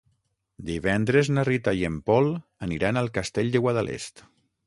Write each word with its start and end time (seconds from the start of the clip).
Divendres 0.69 1.29
na 1.33 1.43
Rita 1.49 1.73
i 1.81 1.85
en 1.91 1.99
Pol 2.09 2.31
aniran 2.69 3.01
al 3.03 3.13
Castell 3.21 3.55
de 3.57 3.65
Guadalest. 3.67 4.27